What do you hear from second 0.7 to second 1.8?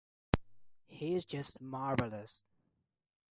He is just